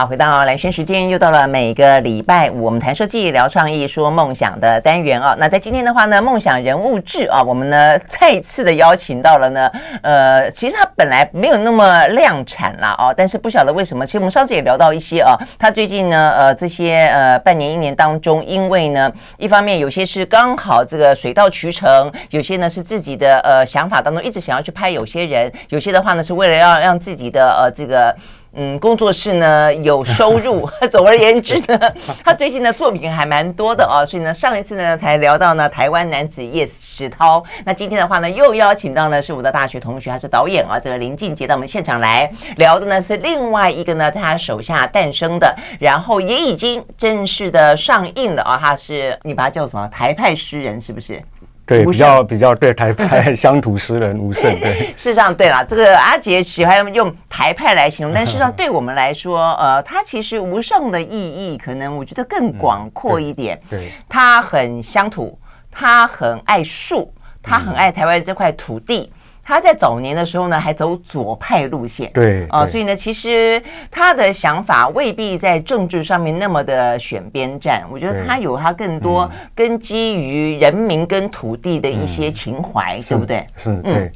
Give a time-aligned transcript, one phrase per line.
[0.00, 5.34] 好，回到兰萱时间，又到了每个礼拜五我们谈设计、聊创意、说梦想的单元啊。
[5.40, 9.68] 那在今天的话呢，梦想人物志啊，我们呢再次的邀请到了呢，
[10.02, 28.14] 呃，其实他本来没有那么量产啦哦，但是不晓得为什么，其实我们上次也聊到一些啊，他最近呢，呃，这些呃半年一年当中，因为呢，一方面有些是刚好这个水到渠成，有些呢是自己的呃想法当中一直想要去拍有些人，有些的话呢是为了要让自己的呃这个。
[28.54, 30.68] 嗯，工作室呢有收入。
[30.90, 31.78] 总而言之呢，
[32.24, 37.44] 他最近的作品还蛮多的啊，所以呢，上一次呢才聊到呢台湾男子 Yes 石涛。
[37.64, 48.58] 那今天的话呢，又邀请到呢是我的大学同学，他是导演啊，这个林俊杰到我们现场来聊的呢是另外一个呢在他手下诞生的，然后也已经正式的上映了啊。
[48.60, 49.86] 他是你把他叫什么？
[49.88, 51.22] 台派诗人是不是？
[51.68, 54.42] 对，比较比较对台派乡土诗人吴胜。
[54.58, 63.56] 对， 事实上对了，这个阿杰喜欢用台派来形容，但事实上 对我们来说，呃，他其实吴胜的意义可能我觉得更广阔一点。
[63.56, 65.38] 嗯、对，对他很乡土，
[65.70, 69.12] 他很爱树，他很爱台湾这块土地。
[69.12, 69.17] 嗯
[69.48, 73.60] 他在早年的时候呢，还走左派路线，对啊、呃，所以呢，其实
[73.90, 77.82] 他的想法未必在政治上面那么的选边站。
[77.90, 83.46] 我觉得他有他更多根基于人民跟土地的一些情怀，嗯、对不对？
[83.56, 84.12] 是，是对、嗯、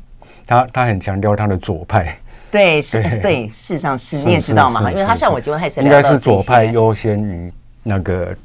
[0.46, 2.14] 他，他很强调他的左派，
[2.50, 7.50] 对，是，对，对，事实上是，你也知道嘛，因为他像我结婚还是应该是左派优先于
[7.82, 8.36] 那个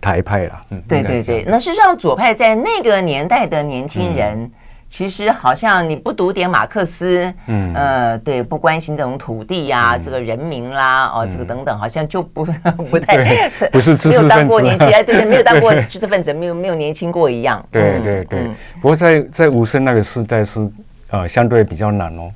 [0.00, 0.62] 台派啦。
[0.70, 4.38] 嗯，对对对，那事实上左派在那个年代的年轻人。
[4.38, 4.50] 嗯
[4.90, 12.44] 其实好像你不读点马克思，嗯，呃，对，不关心这种土地呀、啊嗯，这个人民啦，哦，这个等等，好像就不
[12.90, 17.64] 不太不是知识分子，没有当过年轻，对对，没有当过知识分子，没有没有年轻过一样。
[17.70, 18.54] 对对对、嗯。
[18.82, 20.68] 不过在在吴胜那个时代是
[21.10, 22.30] 呃相对比较难哦。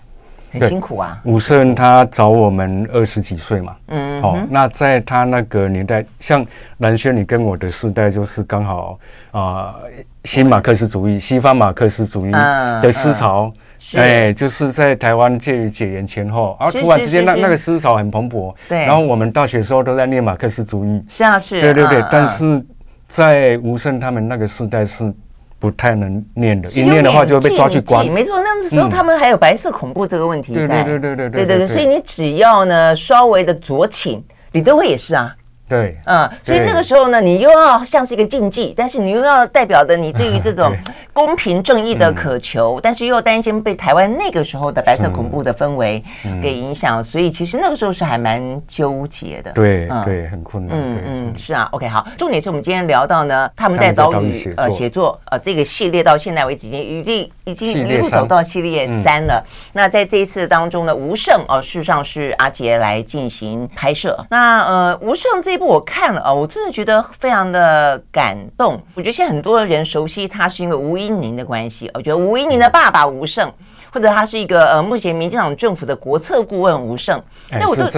[0.53, 1.21] 很辛苦啊！
[1.25, 6.47] 武圣他找我们二十几岁嘛，嗯，好、哦，那在他那个年代，像
[6.79, 8.97] 蓝轩，你跟我的世代就是刚好
[9.33, 9.91] 啊、呃，
[10.25, 12.33] 新马克思主义、西方马克思主义
[12.83, 13.53] 的思潮，
[13.97, 22.65] 哎、就是在台湾介于解严前后，然后突然之间那那个思潮很蓬勃，对，然后我们大学时候都在念马克思主义，是啊是，对对对，嗯、但是
[23.07, 25.13] 在吴胜他们那个时代是。
[25.57, 28.05] 不太能念的，一念的话就会被抓去关。
[28.09, 30.67] 没错，那个时候他们还有白色恐怖这个问题在。
[30.67, 35.35] 对对对对对对对对对，所以你只要呢稍微的酌情，李登辉也是啊。
[35.67, 40.71] 对，嗯，所以那个时候呢，你又要像是一个禁忌，但是你又要代表的你对于这种
[41.15, 46.05] 公平正义的渴求，但是又担心被台湾那个时候的白色恐怖的氛围
[46.43, 49.53] 给影响，所以其实那个时候是还蛮纠结的。
[49.53, 50.77] 对，对，很困难。
[50.79, 51.67] 嗯嗯，是啊。
[51.73, 59.43] OK，好，重点是我们今天聊到呢，他们在岛屿呃写作呃这个系列到现在为止已经已经已经一路走到系列三了。
[59.73, 64.15] 那在这一次当中呢，吴胜哦，事实上是阿杰来进行拍摄。
[64.29, 65.54] 那呃，吴胜这。
[65.55, 68.83] 这部我看了啊，我真的觉得非常的感动。
[68.95, 73.49] 我觉得现在很多人熟悉他是因为吴依宁的关系，我觉得吴依宁的爸爸吴胜，
[73.93, 77.89] 或者他是一个呃目前民进党政府的国策顾问吴胜，但我说。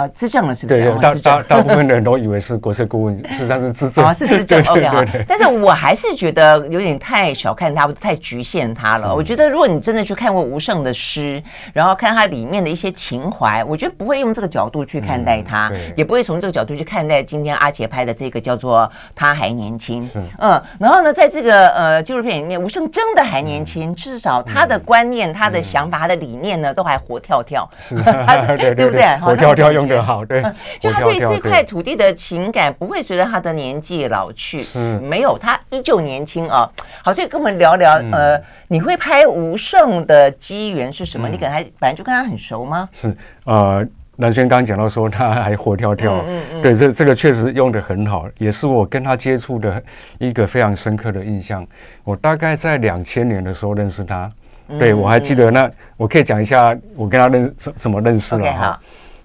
[0.00, 0.80] 啊，资政了是不是？
[0.80, 4.02] 对，大大大部分的人都以为是国策顾问，实际上是资政。
[4.02, 4.62] 哦，是资政。
[4.64, 5.04] OK 哈。
[5.28, 9.14] 但是我还是觉得有点太小看他，太局限他了。
[9.14, 11.42] 我觉得如果你真的去看过吴胜的诗，
[11.74, 18.80] 然后看他里面的一些情怀，我觉得不会用这个角度去看待他，嗯、也不会从这个角度去看待今天阿杰拍的这个叫做
[19.14, 20.02] 《他还年轻》。
[20.38, 20.62] 嗯。
[20.78, 27.68] 然后呢，在这个呃纪录片里面，吴胜真的还年轻，至少他的观念、他的想法、他的理念呢，都还活跳跳。
[27.78, 27.96] 是。
[28.74, 29.04] 对不对？
[29.18, 29.89] 活跳跳用。
[29.98, 30.42] 好，对，
[30.78, 36.70] 就他对这块土地的情感不会随着他的年纪老去，是没有，他依旧年轻啊。
[37.02, 41.28] 好，所以跟我们聊聊，呃，你会拍吴胜的机缘是什么？
[41.28, 42.88] 你跟他本来就跟他很熟吗？
[42.92, 43.86] 是，呃，
[44.16, 49.82] 南轩刚刚讲到说他还活跳跳，嗯嗯，对，这这个确实用的很好，也是我跟他接触的
[50.18, 51.66] 一个非常深刻的印象。
[52.04, 54.30] 我大概在两千年的时候认识他，
[54.78, 58.80] 对，我还记得，那我可以讲一下我跟他认怎怎么认识了哈。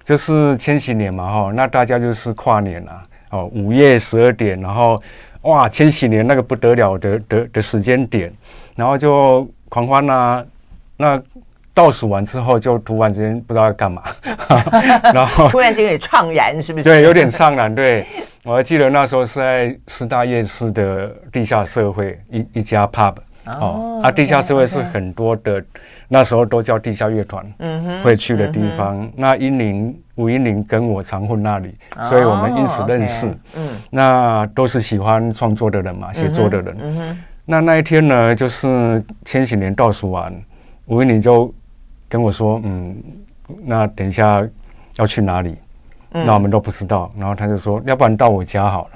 [0.06, 5.02] 就是千禧年嘛，哈，那大家就是跨年啊，哦，午夜十二点，然后
[5.42, 8.32] 哇，千禧年那个不得了的的的时间点，
[8.76, 10.44] 然后就狂欢啊，
[10.96, 11.20] 那
[11.74, 14.00] 倒数完之后就突然之间不知道要干嘛，
[15.12, 16.84] 然后 突然间有点怅然，是不是？
[16.84, 17.74] 对，有点怅然。
[17.74, 18.06] 对，
[18.44, 23.16] 我还记得那时候是在师大夜市的地下社会一一家 pub。
[23.60, 25.62] 哦，啊，地下社会是很多的，
[26.08, 29.10] 那时候都叫地下乐团，嗯哼，会去的地方。
[29.16, 33.26] 那英林、吴英林跟我常混那里，所以我们因此认识。
[33.54, 36.76] 嗯，那都是喜欢创作的人嘛，写作的人。
[36.80, 40.32] 嗯哼，那那一天呢，就是千禧年倒数完，
[40.86, 41.52] 吴英林就
[42.08, 42.96] 跟我说，嗯，
[43.64, 44.46] 那等一下
[44.96, 45.56] 要去哪里？
[46.10, 47.10] 那我们都不知道。
[47.18, 48.90] 然后他就说，要不然到我家好了。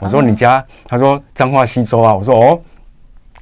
[0.00, 0.62] 我说你家？
[0.84, 2.14] 他说彰化溪州啊。
[2.14, 2.60] 我说哦，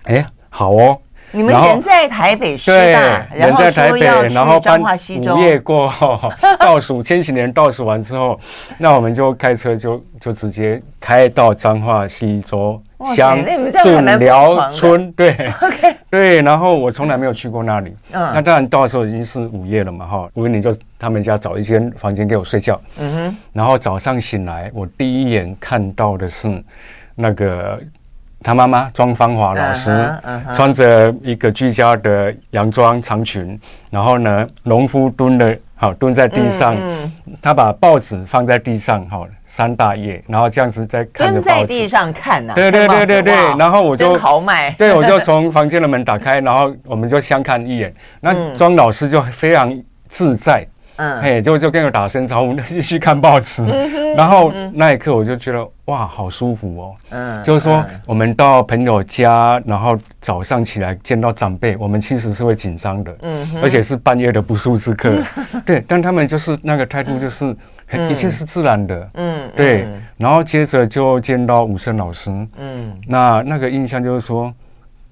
[0.05, 1.01] 哎，好哦。
[1.35, 8.39] 你们人在台北师大，对，人在台北，然后搬午夜过后 倒数千禧年倒数完之后，
[8.79, 12.81] 那我们就开车就就直接开到彰化溪州
[13.17, 13.37] 乡
[13.83, 26.63] 顺寮村，对， OK， 对，然后我从来没有去过那里，嗯，那当然到时候已经是午夜了嘛，哈，我你就他们家找一间房间给我睡觉，嗯哼，然后早上醒来，我第一眼看到的是
[27.17, 27.81] 那个。
[28.45, 30.55] 他妈妈庄芳华老师，uh huh, uh huh.
[30.55, 33.59] 穿着一个居家的洋装长裙，
[33.91, 49.75] 然后呢，农夫蹲的，好蹲在地上，嗯嗯、他把报纸放在地上，好三大页，然后这样子在看着报纸，蹲在地上看呐、啊，对对对对对，然后我就豪迈， 对，我就从房间的门打开， 然后我们就相看一眼，那庄老师就非常
[50.07, 50.67] 自在。
[50.97, 53.65] 嗯，嘿，就就跟我打声招呼，继续看报纸。
[53.65, 56.95] 嗯、 然后那一刻我就觉得哇，好舒服哦。
[57.11, 63.17] 嗯，就是说我们到朋友家，然后早上起来见到长辈，我们其实是会紧张的。
[63.23, 65.11] 嗯哼，而且是半夜的不速之客。
[65.53, 67.57] 嗯、对，但他们就是那个态度，就是
[68.09, 69.09] 一切是自然的。
[69.15, 69.83] 嗯，对。
[69.83, 72.31] 嗯、然后接着就见到吴生老师。
[72.57, 74.53] 嗯，那那个印象就是说，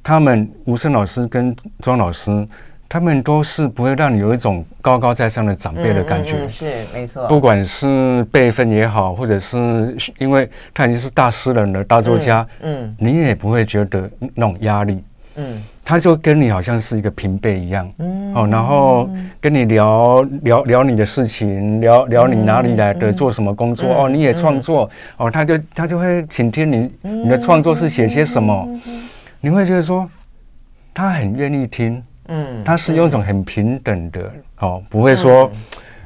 [0.01, 2.47] 他们吴生老师跟庄老师。
[2.93, 7.27] 他们都是不会让你有一种高高在上的长辈的感觉，嗯嗯、是没错。
[7.27, 12.95] 不管是辈分也好，或者是因为他已经是大诗人了、大作家，嗯，嗯。
[12.99, 15.03] 你也不会觉得那种压力，
[15.37, 19.09] 嗯，他就跟你好像是一个平辈一样，嗯，哦，然后
[19.41, 24.85] 跟你聊聊聊你的事情，聊聊你哪里来的，嗯、做什么工作，嗯、哦，你也创作，
[25.17, 28.69] 嗯、哦，他就他就会倾听你，你的创作是写些什么，
[29.41, 30.07] 你会觉得说
[30.93, 32.03] 他很愿意听。
[32.29, 35.51] 嗯，他是用一种很平等的，哦，不会说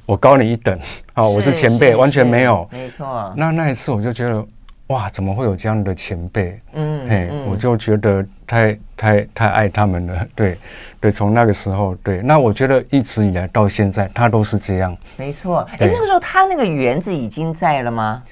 [0.04, 0.78] 我高你一等，
[1.14, 3.32] 哦，我是前辈，完全没有，没错。
[3.36, 4.46] 那那一次我就觉得，
[4.88, 6.58] 哇，怎么会有这样的前辈？
[6.74, 10.56] 嗯，嘿，我就觉得太太太爱他们了，对，
[11.00, 15.66] 对，从那个时候，对，那我觉得一直以来到现在，他都是这样，没错。
[15.72, 18.22] 哎，那个时候他那个园子已经在了吗？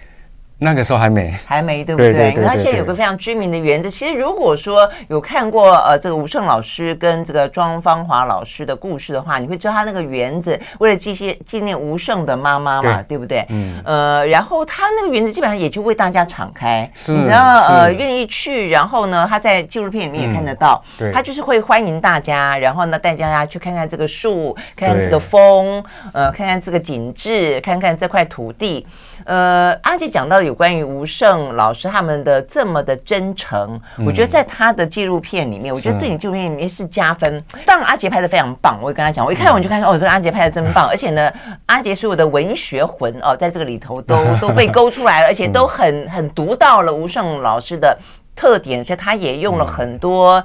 [0.65, 2.11] 那个时候还没，还没，对不对？
[2.11, 3.91] 对对对对对，他现在有个非常知名的园子。
[3.91, 13.45] 其实，如果说有看过呃这个吴胜老师跟这个庄芳华老师的故事的话，你会知道他那个园子为了纪些纪念吴胜的妈妈嘛，对，对不对？
[13.51, 13.81] 嗯。
[13.85, 25.85] 呃，然后他那个园子基本上也就为大家敞开，是你只要呃愿意去，然后呢，他在纪录片里面也看得到，嗯、对，他就是会欢迎大家，然后呢带大家去看看这个树，看看这个风，
[26.15, 28.87] 呃，看看这个景致，看看这块土地。
[29.25, 37.43] 呃，阿杰讲到有关于吴胜老师他们的这么的真诚，嗯、我觉得在他的纪录片里面，我觉得对你纪录片里面是加分。
[37.65, 41.33] 当然，阿杰拍的非常棒，我会跟他讲，我一看我就看说，嗯、哦，这个阿杰拍的真棒， 而且呢，
[41.67, 47.97] 阿杰所有的文学魂哦，在这个里头都 都被勾出来了，而且都很很读到了吴胜老师的
[48.35, 50.43] 特点，所以他也用了很多。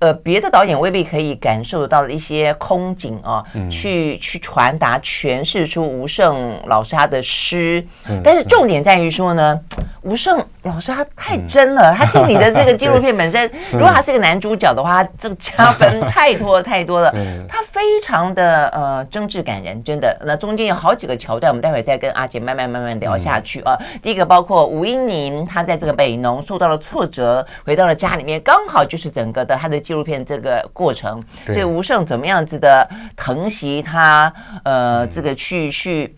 [0.00, 7.84] 呃，别的导演未必可以感受得到的一些空景啊，嗯、去去传达、诠释出吴胜老师他的诗。
[8.08, 9.58] 嗯、但是重点在于说呢，
[10.02, 17.12] 吴胜老师他太真了，嗯、他进你的这个纪录片本身， 如果他是个男主角的话，这个加分太多太多了。
[17.48, 20.16] 他非常的呃真挚感人，真的。
[20.24, 23.76] 那中间有好几个桥段，我们待会再跟阿杰慢慢慢慢聊下去啊。
[23.80, 27.27] 嗯、第一个包括吴英宁，他在这个北农受到了挫折，
[27.64, 29.78] 回到了家里面，刚好就是整个的他的。
[29.88, 34.30] 纪录片这个过程，所以吴胜怎么样子的疼惜他，
[34.64, 36.14] 呃，这个去去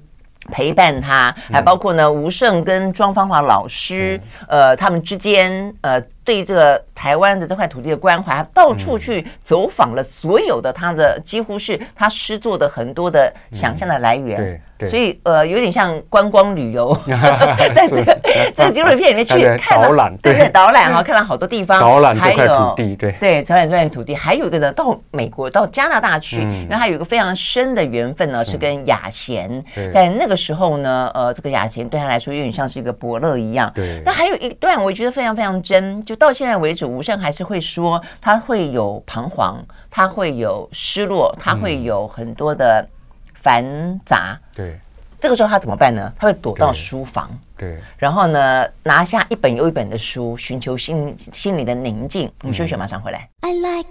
[0.50, 6.02] 陪伴他，还包括呢，吴胜跟庄芳华老师，呃，他们之间，呃。
[6.30, 14.36] 对这个台湾的这块土地的关怀，他到处去走访了所有的他的，几乎是他诗作的很多的想象的来源。
[14.36, 16.96] 对对，所以呃，有点像观光旅游，
[17.74, 18.18] 在这个
[18.56, 33.70] 这个纪录片里面 去看了，对对，导览哈，看了好多地方， 导览这块土地，对对，导览这块土地，还有一个呢，到美国到加拿大去，然后还有一个非常深的缘分呢，是跟雅贤，在那个时候呢，呃，这个雅贤对他来说有点像是一个伯乐一样。
[33.74, 36.19] 对，那还有一段我觉得非常非常真，就。
[36.20, 39.56] 到现在为止，吴胜还是会说他会有彷徨，
[39.90, 42.86] 他会有失落，他会有很多的
[43.34, 43.64] 繁
[44.04, 44.38] 杂。
[44.54, 44.78] 对，
[45.18, 46.12] 这个时候他怎么办呢？
[46.18, 52.30] 他会躲到书房，对，然后呢，拿下一本又一本的书，寻求心心里的宁静。
[52.42, 53.26] 我们休息，马上回来。
[53.40, 53.88] I like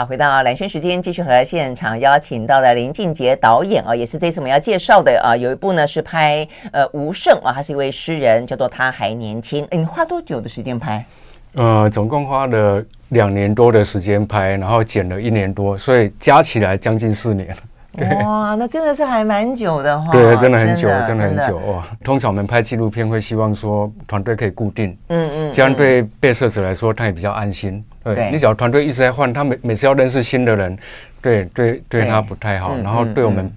[0.00, 9.62] 好，回到蓝轩时间，继续和现场邀请到的林俊杰导演啊，也是这次我们要介绍的啊，有一部呢是拍呃吴胜啊，他是一位诗人，叫做他还年轻。
[9.70, 11.04] 哎，你花多久的时间拍？
[11.52, 17.54] 呃，总共花了两年多的时间拍，然后剪了一年多，所以加起来将近四年。
[17.98, 20.10] 哇，那真的是还蛮久的哈。
[20.12, 21.84] 对，真的很久，真的很久哇。
[22.04, 27.84] 通常我们拍纪录片会希望说团队可以固定，嗯嗯，这样对被摄者来说他也比较安心。
[28.02, 30.78] 对，你只要团队一直在换，他每每次要认识新的人，
[31.20, 33.52] 对对对他不太好，然后对我们。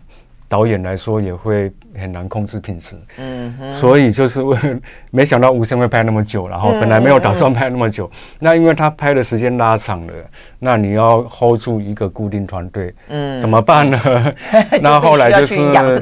[0.54, 4.56] 导演来说也会很难控制品质，嗯，所以就是为，
[5.10, 10.14] 没想到吴声会拍那么久，然后本来没有打算拍那么久，嗯、那因为他拍的时间拉长了，
[10.60, 14.00] 那你要 hold 住一个固定团队，嗯，怎么办呢？
[14.80, 15.56] 那后来就是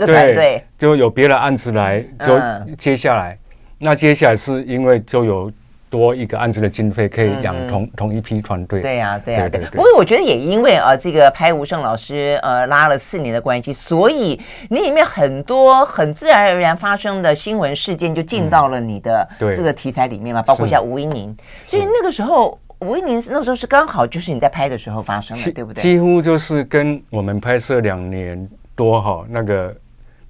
[0.05, 2.37] 对，就有别的案子来，就
[2.77, 3.37] 接下来，
[3.79, 5.49] 那接下来是因为就有。
[5.91, 8.81] 多一个案子的经费可以养同、嗯、同一批团队。
[8.81, 9.59] 对呀、啊，对呀、啊，对。
[9.71, 21.35] 不过我觉得也因为啊，这个拍吴胜老师呃拉了四年的关系，所以你里面很多很自然而然发生的新闻事件就进到了你的这个题材里面嘛，嗯、包括像吴一宁。
[21.63, 25.81] 所以那个时候吴一宁那时候是刚好就是你在拍的时候发生的，对不对？
[25.81, 29.75] 几乎就是跟我们拍摄两年多哈，那个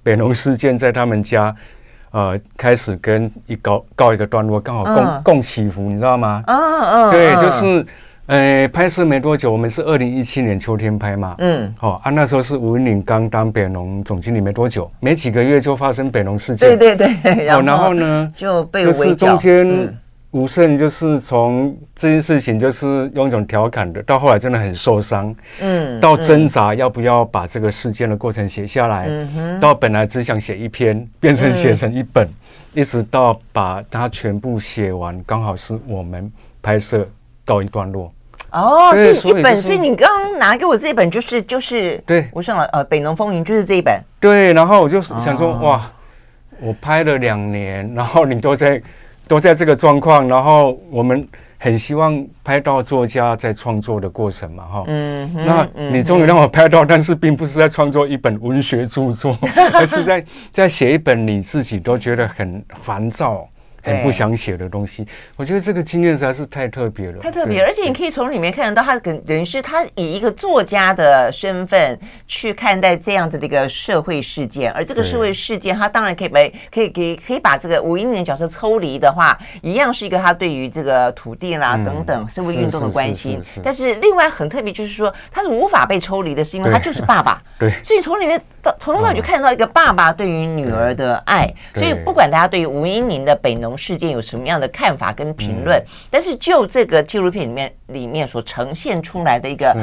[0.02, 1.54] 北农事件在他们家。
[2.12, 6.42] 呃，开始跟一告告一个段落，刚好共、嗯、共起伏，你知道吗？
[6.46, 7.86] 嗯嗯，嗯对，就是，
[8.26, 19.68] 呃，拍摄没多久，我们是二零一七年秋天拍嘛，嗯，好、哦、啊，那时候是吴音宁刚当北农总经理没多久，没几个月就发生北农事件，对对对，然后、哦、然后呢 就被就是中间。
[19.68, 19.94] 嗯
[20.32, 29.28] 吴胜就是从这件事情，就是用一种调侃的，到后来真的很受伤，嗯，到挣扎要不要把这个事件的过程写下来，嗯。
[29.34, 32.26] 哼，到本来只想写一篇，变成写成一本，
[32.72, 37.06] 一直到把它全部写完，刚好是我们拍摄
[37.44, 38.10] 告一段落。
[38.52, 42.26] 哦，是一本，所以你刚刚拿给我这一本，就是就是对。
[42.32, 45.92] 吴胜了，呃，北农风云就是这一本，对，然后我就想说，哇，
[46.58, 48.82] 我拍了两年，然后你都在。
[49.32, 59.34] 都在这个状况，然后我们很希望拍到作家在创作的过程嘛，哈，嗯，那你终于让我拍到，但是并不是在创作一本文学著作，
[59.72, 63.48] 而是在在写一本你自己都觉得很烦躁。
[63.82, 67.62] 很不想写的东西，我觉得这个经验实在是太特别了，太特别。
[67.62, 76.40] 而且你可以从里面看得到，他等等于是他以一个作家的身份去看待这样子的一个社会事件，而这个社会事件，他当然可以把
[76.72, 83.42] 可以可以可以把这个吴英宁的角色抽离的话，一样是一个他对于这个土地啦等等社会运动的关心。
[83.62, 87.42] 但是另外很特别就是说，他是无法被抽离的，是因为他就是爸爸。
[87.58, 91.52] 对，所以从里面到从头到尾就看得到一个爸爸对于女儿的爱。
[91.74, 95.78] 所以不管大家对于吴英宁的北农事件有什么样的看法跟评论？
[95.78, 99.74] 嗯、但是就这个纪录片里面里面所呈现出来的一个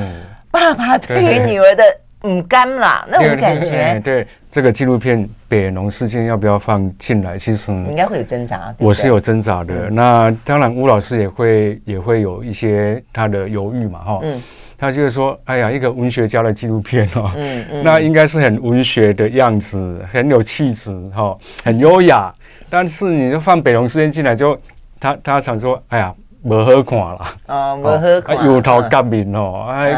[0.52, 1.84] 爸爸对于女儿的
[2.24, 7.38] 嗯干啦那种感觉，对这个纪录片《北农事件》要不要放进来？
[7.38, 9.74] 其实应该会有挣扎，我是有挣扎的。
[9.74, 14.42] 嗯、那当然，吴老师也会也会有一些他的犹豫嘛，哈，嗯，
[14.78, 22.34] 他就是说，哎呀，一个文学家的纪录片哦，嗯嗯，那应该是很文学的样子，很有气质，哈，很优雅。
[22.70, 24.62] 但是你就放北龙事件进来就，就
[25.00, 29.94] 他他常说，哎呀，无好看啦，哦，不好看，油头革面哦，哎，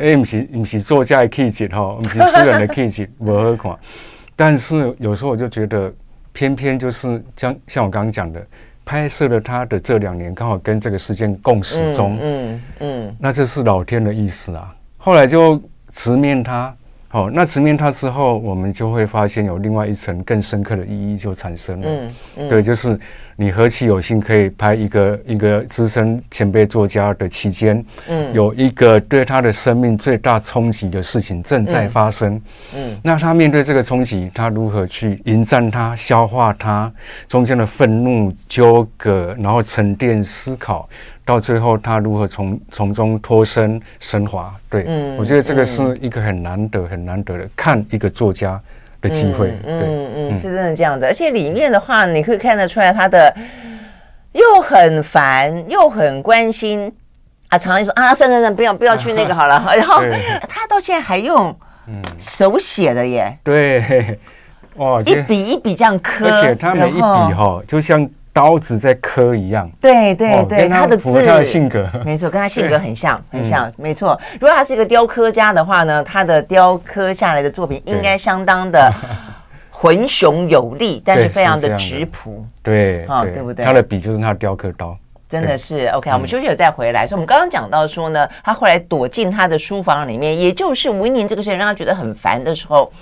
[0.00, 3.78] 哎，不是不是作家的气质哈，不是诗人的气质， 不好看。
[4.34, 5.92] 但是有时候我就觉得，
[6.32, 8.40] 偏偏就是像像我刚刚讲的，
[8.84, 14.74] 拍摄了他的这两年，刚好跟这个事件共始终，嗯嗯，那这是老天的意思啊。
[14.98, 15.60] 后来就
[15.92, 16.74] 直面他。
[17.12, 21.86] 好，那直面它之后，我们就会发现有另外一层更深刻的意义就产生了。
[21.88, 22.96] 嗯，嗯对，就是
[23.40, 32.34] 你何其有幸可以拍一个一个资深前辈作家的期间，嗯，有一个对他的生命最大冲击的事情正在发生。
[32.74, 36.92] 嗯，嗯那他面对这个冲击，他如何去迎战他、消化他
[37.28, 40.86] 中间的愤怒、纠葛，然后沉淀思考。
[41.24, 44.54] 到最后，他如何从从中脱身升华？
[44.68, 48.60] 对，嗯，我觉得这个是一个很难得、很难得的看一个作家
[49.00, 49.48] 的机会。
[49.66, 51.06] 嗯嗯嗯，是真的这样的。
[51.06, 53.34] 而且里面的话，你可以看得出来，他的
[54.32, 56.92] 又很烦，又很关心
[57.48, 57.58] 啊。
[57.58, 59.62] 常常说啊，算算算，不要不要去那个好了。
[59.76, 60.02] 然后
[60.48, 61.54] 他到现在还用
[62.18, 63.36] 手写的耶。
[63.42, 64.18] 对，
[64.76, 68.08] 哇，一笔一笔这样刻，而且他每一笔哈，就像。
[68.32, 74.18] 刀子在刻一样，对对对，他的字，他的性格， 没错，跟他性格很像，很像，没错。
[74.34, 78.92] 如果他是一个雕刻家的话呢，他的雕刻下来的作品应该相当的
[79.70, 83.64] 浑雄有力，但是非常的质朴，对，啊，对不对？
[83.64, 84.96] 他的笔就是他的雕刻刀，
[85.28, 86.08] 真的是 OK。
[86.12, 87.06] 我们休息了再回来。
[87.08, 92.92] 所以，我们刚刚讲到说呢，他后来躲进他的书房里面，也就是吴音宁这个事情让他觉得很烦的时候，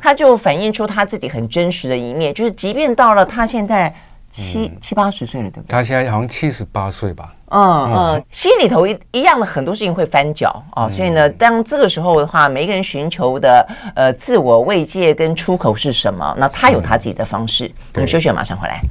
[0.00, 3.94] 他就反映出他自己很真实的一面，就是即便到了他现在。
[4.30, 5.72] 七七八十岁了，对不对？
[5.72, 7.34] 他现在好像七十八岁吧。
[7.50, 7.60] 嗯
[7.94, 16.34] 嗯，心里头一一样的很多事情会翻搅啊，所以呢，当这个时候的话，每一个人寻求的呃自我慰藉跟出口是什么？
[16.38, 17.70] 那他有他自己的方式。
[17.94, 18.82] 我们休息了，马上回来。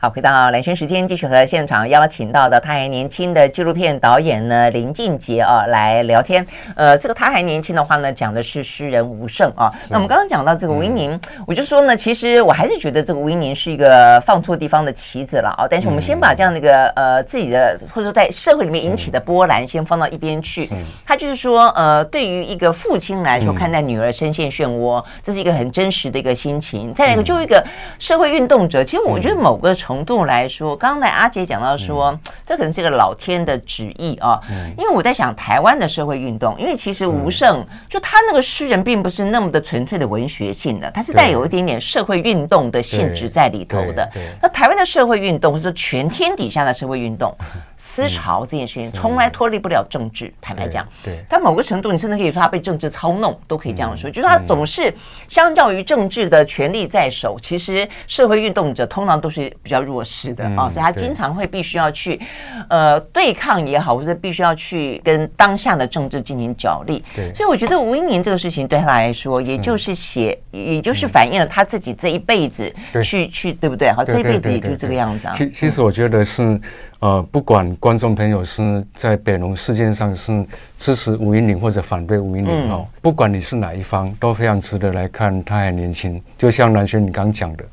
[0.00, 6.46] 好，回到蓝轩时间，继续和现场邀请到的他还年轻的纪录片导演呢林俊杰啊来聊天。
[6.76, 9.68] 呃，这个他还年轻的话呢，讲的是诗人吴胜啊。
[9.90, 15.66] 那我们刚刚讲到这个吴音宁，嗯、我就说呢，其实我还是觉得这个吴音宁是一个放错地方的棋子了啊。
[15.68, 20.70] 但是我们先把这样的一个呃自己的或者说在社会里面引起的波澜先放到一边去。
[21.04, 26.94] 他就是说，呃，对于一个父亲来说，看待女儿深陷漩涡，这是一个很真实的一个心情。
[26.94, 27.60] 再来一个，就一个
[27.98, 29.74] 社会运动者，其实我觉得某个。
[29.87, 34.40] 程度来说，刚才阿杰讲到说，嗯、这可能是一个老天的旨意啊。
[34.50, 44.10] 嗯、因为我在想台湾的社会运动，因为其实吴胜就他那个诗人并不是那么的纯粹的文学性的，他是带有一点点社会运动的性质在里头的。
[44.42, 47.34] 那台湾的社会运动，是说全天底下的社会运动。
[47.80, 54.10] 思潮这件事情从来脱离不了政治，坦白讲，对，但某个程度，你甚至可以说他被政治操弄，都可以这样说。
[54.10, 54.92] 就是他总是
[55.28, 62.20] 相较于政治的权力在手，其实社会运动者通常都是比较弱势的啊，所以他经常会必须要去
[62.68, 67.04] 呃对抗也好，或者必须要去跟当下的政治进行角力。
[67.14, 73.92] 对，所以我觉得吴英宁这个事情对他来说，也就是写，也就是反映了他自己这一辈子去去，对不对？
[73.92, 75.34] 好，这一辈子也就这个样子啊。
[75.36, 76.60] 其其实我觉得是。
[77.00, 80.44] 呃，不管观众朋友是在北农事件上是
[80.78, 85.44] 支持吴英宁或者反对吴英宁哦，嗯、不管你是哪一方，都非常值得来看。
[85.44, 87.64] 他还年轻，就像南轩你刚讲的，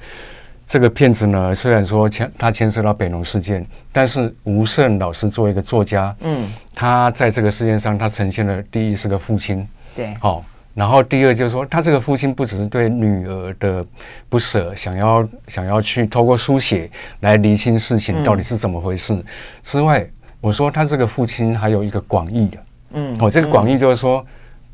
[0.68, 10.44] 这个片子呢，虽然说牵他牵涉到北农事件，但是吴胜老师作为一个作家，嗯，他在这个事件上，他呈现了第一是个父亲，对，好、哦。
[10.74, 13.86] 然后第二就是说，他这个父亲不只是对女儿的
[14.28, 16.92] 不舍，想要想要去透过书写
[17.22, 19.18] 来厘清事情到底是怎么回事。
[19.64, 20.06] 之外，
[20.42, 22.58] 我说他这个父亲还有一个广义的，
[22.92, 24.22] 嗯，哦，这个广义就是说，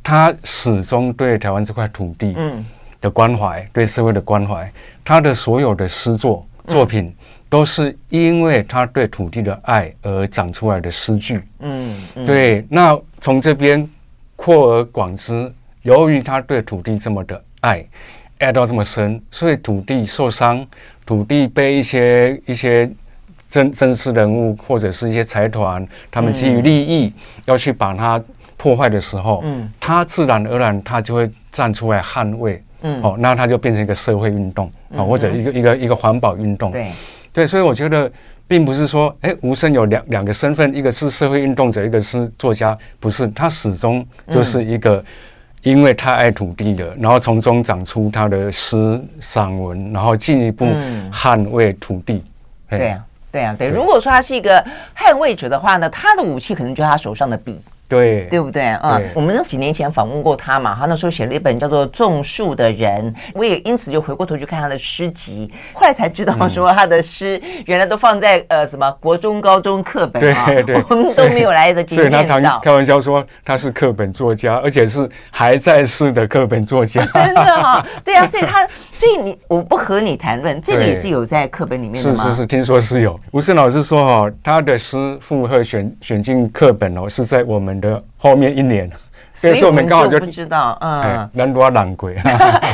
[0.02, 2.34] 他始终对台湾这块土地
[3.02, 4.72] 的关怀，对社会的关怀，
[5.04, 7.14] 他的所有的诗作作品
[7.50, 13.90] 都是因为他对土地的爱而长出来的诗句，嗯，对，那从这边
[14.36, 15.52] 扩而广之。
[15.82, 17.84] 由于他对土地这么的爱，
[18.38, 20.64] 爱到这么深，所以土地受伤，
[21.08, 22.88] 土地被一些一些
[23.50, 27.12] 真真实人物或者是一些财团，他们基于利益
[27.46, 28.24] 要去把它
[28.58, 36.92] 破坏的时候，嗯，他自然而然他就会站出来捍卫，嗯，哦，那他就变成一个社会运动啊，哦，或者一个一个一个环保运动，对
[37.34, 38.12] 对，所以我觉得
[38.48, 45.04] 并不是说，哎，吴生有两两个身份，一个是社会运动者，一个是作家，不是，他始终就是一个。
[45.64, 50.66] 因为他爱土地的，然后从中长出他的诗散文，然后进一步
[51.14, 52.24] 捍卫土地。
[52.70, 53.68] 嗯、对啊，对啊，对。
[53.68, 54.60] 如果说他是一个
[54.98, 57.62] 捍卫者的话呢，他的武器可能就是他手上的笔。
[57.92, 58.98] 对，对不对啊？
[58.98, 72.18] 对我们那几年前访问过他嘛，他那时候写了一本叫做《种树的人》，我也因此就回过头去看他的诗集，后来才知道说他的诗原来都放在 呃什么国中、高中课本啊，对对， 我们都没有来得及念到。
[72.18, 77.06] 所以他常开玩笑说他是课本作家，而且是还在世的课本作家。
[77.14, 82.24] 真的哈、哦，对啊，所以他所以你我不和你谈论，这个也是有在课本里面的吗？
[82.24, 83.20] 是是是，听说是有。
[83.32, 87.81] 吴胜老师说哈、哦，他的诗附和选选进课本哦，是在我们。
[87.82, 88.90] 的后面一年。
[89.34, 92.16] 所以我们刚好就不知道，嗯，难多难鬼。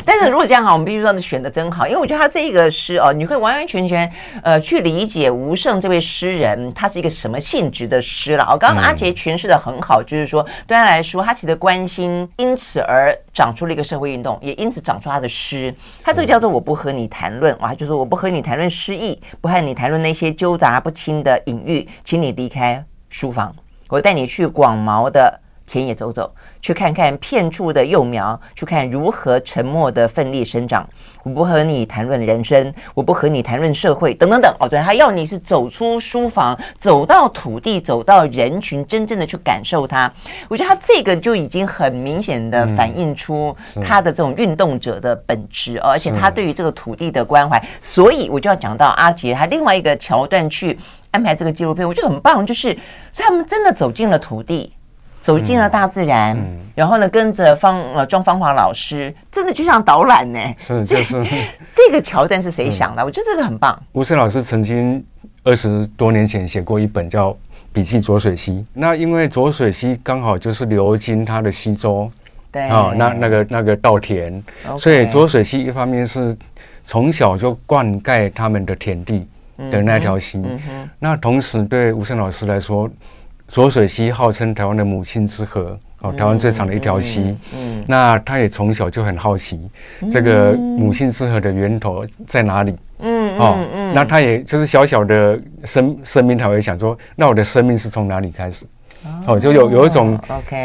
[0.05, 4.11] 但是如果这样好，我们必须说选的真好，因为我觉得他这一个诗哦，你会完完全全
[4.43, 8.45] 呃去理解吴胜这位诗人他是一个什么性质的诗了。
[8.51, 15.73] 我刚刚阿杰诠释的很好，就是说对他来说，他其实关心，因此而长出了一个社会运动，也因此长出他的诗。
[16.03, 23.55] 他这个叫做我不和你谈论，哇，就是我不和你谈论诗意，不和你谈论那些纠杂不清的隐喻，请你离开书房，
[23.89, 26.33] 我带你去广袤的田野走走。
[26.67, 30.85] 去看看片处的幼苗，去看如何沉默的奋力生长。
[31.23, 34.53] 我不和你谈论人生，我不和你谈论社会，等等等。
[34.59, 40.11] 哦，对，他要你是走出书房，走到土地，走到人群，真正的去感受它。
[40.49, 47.65] 我觉得他这个就已经很明显的反映出他的这种运动者的本质，而且他对于这个土地的关怀。
[47.79, 50.77] 所以我就要讲到阿杰他另外一个桥段去
[51.11, 52.77] 安排这个纪录片，我觉得很棒，就是
[53.13, 54.73] 所以他们真的走进了土地。
[55.27, 56.39] 走进了大自然，嗯。
[56.39, 60.39] 嗯、然后呢，跟着方呃庄芳华老师，真的就像导览呢。
[60.57, 61.21] 是，就是。
[61.75, 63.03] 这个桥段是谁想的？
[63.03, 63.77] 我觉得这个很棒。
[63.91, 65.03] 吴晟老师曾经
[65.43, 67.31] 二十多年前写过一本叫
[67.73, 72.09] 《笔记浊水溪》，那因为浊水溪刚好就是流经他的溪州，
[72.49, 74.41] 对，哦，那那个那个稻田
[74.77, 76.35] 所以浊水溪一方面是
[76.83, 79.27] 从小就灌溉他们的田地
[79.71, 82.89] 的那条溪，嗯嗯、那同时对吴胜老师来说，
[83.47, 85.77] 浊水溪号称台湾的母亲之河。
[85.99, 87.21] 哦，台湾最长的一条溪，
[87.55, 89.59] 嗯，嗯，那他也从小就很好奇，
[89.99, 92.75] 嗯、这个母亲之河的源头在哪里？
[92.99, 98.63] 嗯，哦，嗯，嗯那他也就是小小的生生命，他会想说，那我的生命是从哪里开始？
[99.03, 100.19] 哦，哦就有有一种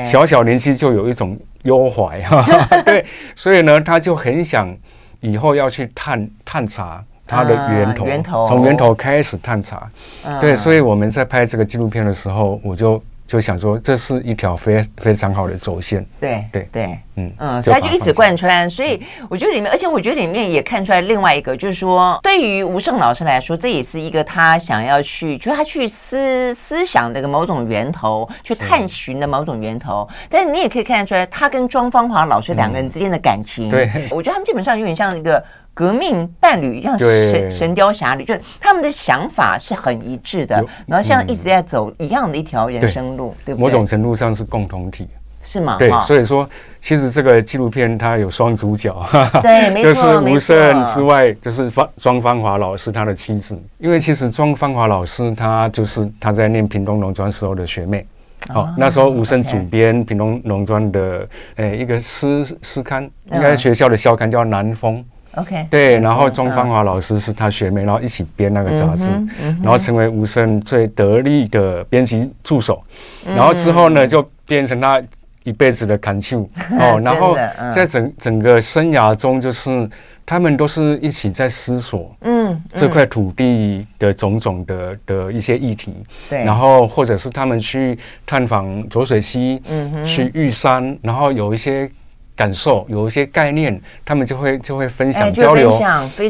[0.05, 3.03] 小小年纪就有一种忧怀哈，哦、 对，
[3.35, 4.77] 所以呢，他就很想
[5.21, 9.91] 以后要去探探查它的源头，源头从源头开始探查，
[10.25, 13.03] 嗯、对，所以我们在拍这个纪录片的时候，我就。
[13.25, 16.05] 就想说，这是一条非非常好的轴线。
[16.21, 18.69] 对对对，嗯嗯，所以他就一直贯穿。
[18.69, 30.07] 所以我觉得里面，而且我觉得里面也看出来另外一个，就是说，对于吴胜老师来说，这也是一个他想要去，就是他去思思想的一个某种源头，去探寻的某种源头。
[30.29, 33.71] 但是你也可以看得出来，他跟庄芳华老师两个人之间的感情。
[33.71, 35.43] 对，我觉得他们基本上有点像一个。
[35.75, 43.63] 革命伴侣一样，神神雕侠侣，就是他们的想法是很一致的，然后像一直在走一样的一条人生路，对不对？
[43.63, 45.09] 某种程度上是共同体，
[45.43, 45.77] 是吗？
[45.79, 46.47] 对，所以说
[46.81, 48.95] 其实这个纪录片它有双主角，
[49.43, 58.07] 对， 没错，就是吴胜之外，就是方庄芳华老师他的妻子，因为其实庄芳华老师他就是他在念屏东农专时候的学妹，
[58.49, 64.99] 好，那时候吴胜主编屏东农专的诶一个诗诗刊，应该学校的校刊叫《南风》。
[65.37, 69.11] OK，对，然后钟芳华老师是他学妹，然后一起编那个杂志，
[69.63, 72.83] 然后成为吴胜最得力的编辑助手，
[73.25, 75.03] 然后之后呢就变成他
[75.45, 76.47] 一辈子的看手
[76.79, 77.35] 哦，然后
[77.75, 79.89] 在整整个生涯中，就是
[80.27, 85.95] 他们都是一起在思索，嗯，这块土地的种种的的一些议题，
[86.29, 91.91] 对，然后或者是他们去探访浊水溪，嗯，去玉山，然后有一些。
[92.43, 95.71] 感受有一些概念，他们就会就会分享交流，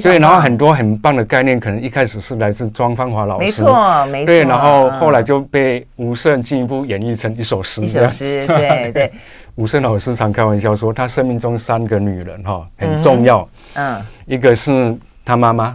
[0.03, 9.11] 对，然后很多很棒的概念，可能一开始是来自庄芳华老师，没错，没错，对，然后后来就被吴胜进一步演绎成一首诗，一首诗，对对。
[9.57, 14.94] 吴胜老师常开玩笑说，他生命中三个女人哈很重要，嗯，一个是
[15.25, 15.75] 他妈妈，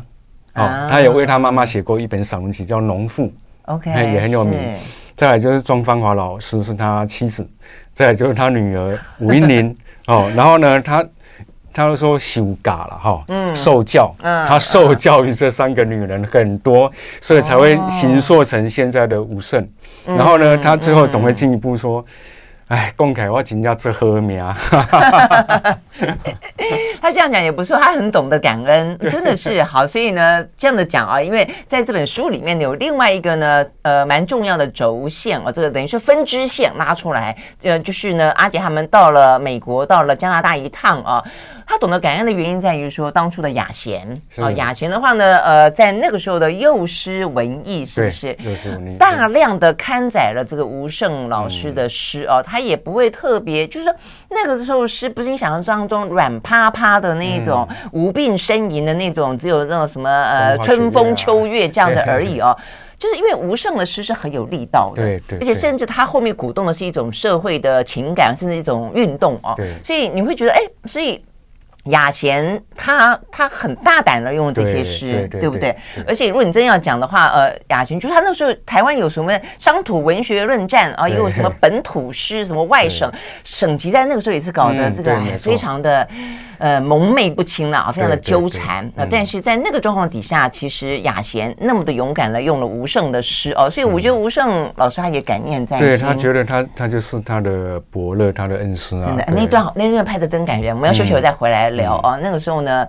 [0.54, 3.24] 哦，他也为他妈妈写过一本散文集叫《农妇》
[3.66, 4.60] ，OK，也很有名。
[5.16, 7.48] 再来就是庄芳华老师是他妻子，
[7.96, 9.76] 再来就是他女儿吴英玲。
[10.08, 11.06] 哦，然后呢，他
[11.72, 16.92] 他就说修嘎了哈，嗯，受教，嗯，他受教于这三个女人很多，
[17.22, 19.66] 所以才会形塑成现在的吴胜。
[20.06, 22.04] 然后呢，他最后总会进一步说。
[22.68, 24.58] 哎，公开我请教吃喝名啊！
[27.02, 29.88] 他这样讲也不错，他很懂得感恩， 真的是好。
[29.88, 41.24] 所以呢，这样的讲啊，因为在这本书里面有另外一个呢，呃，蛮重要的轴线啊，这个等于是分支线拉出来，呃，就是呢，阿杰他们到了美国，到了加拿大一趟啊。
[41.70, 48.36] 他懂得感恩的原因在于说，当初的雅贤啊，雅贤的话呢，呃，在那个时候的幼师文艺是不是？
[48.40, 48.98] 幼师文艺。
[48.98, 53.94] 大量的刊载了这个吴胜老师的诗哦，他也不会特别，就是说
[54.30, 62.58] 那个时候诗不是你想象当中软趴趴的那种无病呻吟的那种，只有那种什么呃春风秋月这样的而已哦，
[62.98, 71.22] 就是因为吴胜的诗是很有力道的，对对，而且甚至他后面鼓动的是一种社会的情感，甚至一种运动哦，对，所以你会觉得哎，所以。
[71.90, 75.76] 雅贤他他很大胆的用这些诗，对，不对？
[76.08, 83.12] 而且如果你真要讲的话，呃，雅贤就是他那时候台湾有什么乡土文学论战啊，又有什么本土诗，什么外省
[83.44, 86.08] 省级，在那个时候也是搞得这个非常的。
[86.58, 89.06] 呃，蒙昧不清了啊，非常的纠缠啊。
[89.10, 95.88] 但是在那个状况底下，其实雅贤那么的勇敢的用了吴胜的诗哦，所以我觉得吴胜老师他也感念在心。
[95.88, 99.06] 对，他觉得他他就是他的伯乐，他的恩师啊。
[99.06, 100.76] 真的，那段好，那段拍的真感人。
[100.76, 102.18] 我们要休息，我再回来聊啊。
[102.22, 102.88] 那个时候呢，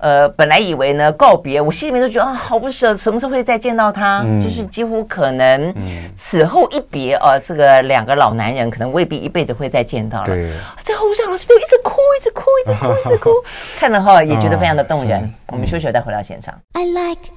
[0.00, 4.24] 呃，本来以为呢告别，我心里面都觉得啊，好不舍，什么时候会再见到他？
[4.42, 5.74] 就是几乎可能
[6.16, 10.26] 此后一别啊，这个两个老男人可能未必一辈子会再见到了。
[10.26, 10.52] 对，
[10.84, 13.09] 这吴胜老师都一直哭，一直哭，一直哭，
[13.78, 15.32] 看了后也觉得非常的动人。
[15.48, 16.54] 我们休息了再回到现场。
[16.74, 17.30] I like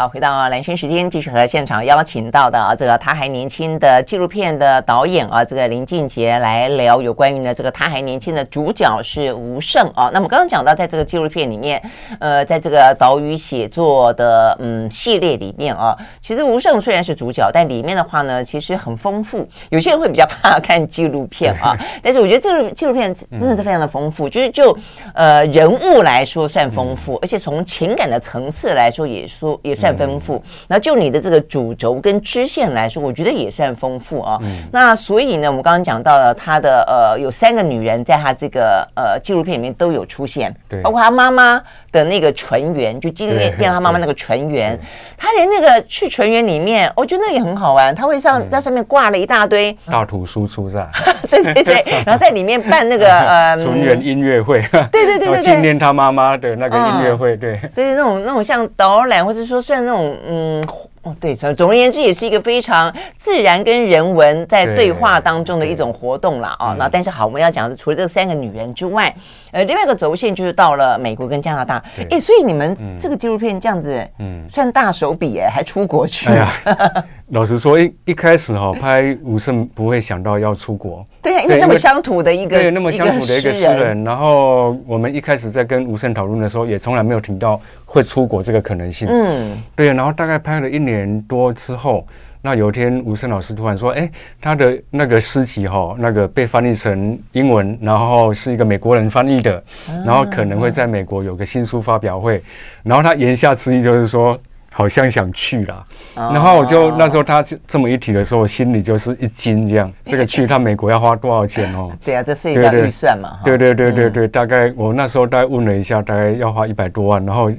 [0.00, 10.08] 好，回到蓝轩时间，继续和现场邀请到的啊，这个他还年轻的纪录片的导演啊，这个林俊杰来聊有关于呢这个他还年轻的主角是吴胜啊。
[10.14, 11.82] 那么刚刚讲到，在这个纪录片里面，
[12.20, 19.48] 呃，在这个岛屿写作的嗯系列里面啊，其实吴胜虽然是主角，但里面的话呢，其实很丰富。
[19.70, 24.78] 有些人会比较怕看纪录片啊， 但是我觉得这个纪录片真的是非常的丰富，就是就
[25.12, 29.87] 呃人物来说算丰富，而且从情感的层次来说也说也算。
[29.96, 30.42] 算丰富。
[30.66, 34.38] 那就你的这个主轴跟支线来说，我觉得也算丰富啊。
[34.70, 44.78] 那所以呢，我们刚刚讲到了他的呃，有三个女人在他这个呃纪录片里面都有出现，包括他妈妈的那个船员，就纪录片见到他妈妈那个船员，
[45.16, 50.90] 他连那个去船员里面，我觉得那也很好玩，他会上在上面挂了一大堆大图输出是吧？
[51.30, 60.68] 对对对， 然后在里面办那个呃 纯元音乐会，对对对对，纪念他妈妈的那个音乐会，对，所以那种那种像导览或者说算那种嗯。
[61.02, 66.56] 哦，对，总总而言之，也是一个非常自然跟人文在对话当中的一种活动啦。
[66.58, 66.74] 啊。
[66.78, 69.14] 那但是好，我们要讲的是除了这三个女人之外，
[69.52, 71.82] 呃，另外一个轴线就是到了美国跟加拿大。
[72.10, 76.28] 哎，所以你们这个纪录片这样子，嗯，算大手笔哎，还出国去。
[77.30, 89.06] 老实说，一一开始哈拍吴胜不会想到要出国，对呀，因为那么乡土的一个对那么乡土的一个诗人，然后我们一开始在跟吴胜讨论的时候，也从来没有提到会出国这个可能性。
[89.10, 92.06] 嗯，对，然后大概拍了一年多之后，
[92.40, 94.10] 那有一天吴胜老师突然说：“哎，
[94.40, 99.62] 他的那个诗集哈，那个被翻译成英文，然后是一个美国人翻译的，
[100.06, 102.42] 然后可能会在美国有个新书发表会，
[102.82, 104.38] 然后他言下之意就是说。”
[104.72, 111.90] 好像想去啦，然后我就那时候他这么一提的时候，我心里就是一惊，这样 这个去趟美国要花多少钱哦？
[112.04, 113.38] 对啊，这是一个预算嘛。
[113.44, 117.52] 对对对对对，大概我那时候大概问了一下，大概要花一百多万，然后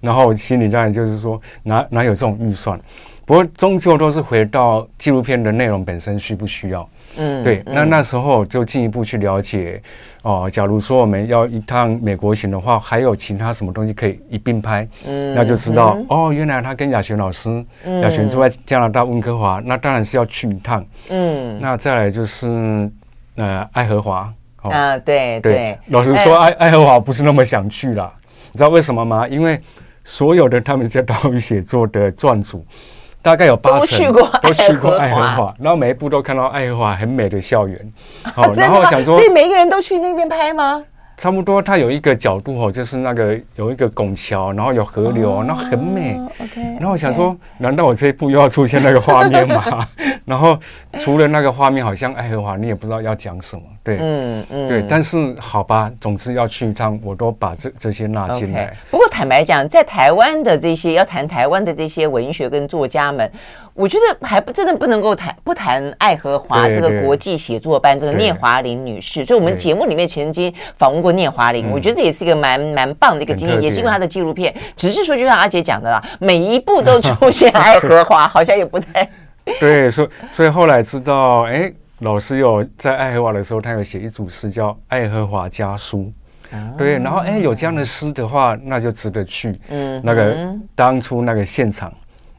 [0.00, 2.78] 然后心里当然就是说哪哪有这种预算？
[3.24, 6.88] 不过终究都是回到纪录片的内容本身需不需要？
[7.16, 9.82] 嗯，对，那那时候就进一步去了解。
[10.22, 14.86] 哦，假如说我们要一趟美国行的话，还有其他什么东西可以一并拍？
[15.06, 20.84] 嗯，那就知道、嗯、哦，原来他跟雅璇老师，嗯、雅璇住在加拿大温哥华，那当然是要去一趟。
[21.10, 22.90] 嗯，那再来就是
[23.36, 24.32] 呃爱荷华。
[24.62, 28.12] 哦、啊，对对，老实说，爱爱荷华不是那么想去啦，
[28.50, 29.28] 你知道为什么吗？
[29.28, 29.60] 因为
[30.02, 32.66] 所有的他们在岛屿写作的撰组。
[33.26, 34.08] 大概有八成都去
[34.78, 37.92] 过，爱荷华，然后每一步都看到爱荷华很美的校园。
[38.22, 40.80] 好，然后想说，所以每一个人都去那边拍吗？
[41.16, 46.20] 差不多，它有一个角度哦，就是那个有一个拱桥，然后有河流，然后很美。
[46.38, 46.62] OK。
[46.78, 49.88] 然后我想说，难道我这一部又要出现那个画面吗？
[50.26, 50.58] 然后
[50.98, 53.62] 除了那个画面，好像爱荷华，你也不知道要讲什么。
[53.82, 54.84] 对，嗯嗯，对。
[54.88, 58.76] 但是好吧，总之要去一趟，我都把这这些纳进来。
[58.90, 63.30] 不过坦白讲，在台湾的这些要谈台湾的这些文学跟作家们。
[63.72, 79.06] 我觉得还不真的不能够谈不谈爱荷华这个国际写作班这个聂华林女士，所以我们节目里面曾经访问过聂华林，我觉得这也是一个蛮蛮棒的一个经验，也是因为她的纪录片，只是说就像阿杰讲的啦，每一部都出现爱荷华， 好像也不太
[79.60, 86.12] 对，所以所以后来知道，哎，老师有在爱荷华的时候，他有写一组诗叫《爱荷华家书》，
[86.76, 91.92] 对，然后哎有这样的诗的话，那就值得去，嗯，那个当初那个现场。